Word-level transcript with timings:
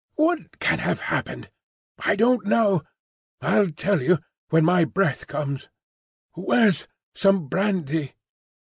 What 0.15 0.57
can 0.59 0.79
have 0.79 0.99
happened? 0.99 1.51
I 2.03 2.15
don't 2.15 2.47
know. 2.47 2.81
I'll 3.39 3.67
tell 3.67 4.01
you, 4.01 4.17
when 4.49 4.65
my 4.65 4.83
breath 4.83 5.27
comes. 5.27 5.69
Where's 6.33 6.87
some 7.13 7.45
brandy?" 7.47 8.15